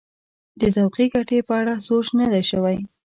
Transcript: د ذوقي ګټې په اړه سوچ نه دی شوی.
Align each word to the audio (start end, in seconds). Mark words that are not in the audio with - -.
د 0.59 0.61
ذوقي 0.75 1.05
ګټې 1.13 1.39
په 1.47 1.53
اړه 1.59 1.73
سوچ 1.87 2.07
نه 2.19 2.25
دی 2.31 2.43
شوی. 2.51 2.77